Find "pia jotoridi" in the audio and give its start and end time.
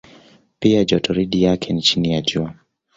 0.59-1.43